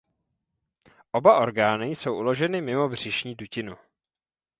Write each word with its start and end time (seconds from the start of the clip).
Oba 1.13 1.37
orgány 1.39 1.81
jsou 1.89 2.15
uloženy 2.17 2.61
mimo 2.61 2.89
břišní 2.89 3.35
dutinu. 3.35 3.75